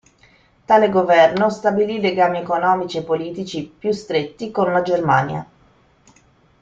[0.65, 5.45] Tale governo stabilì legami economici e politici più stretti con la Germania.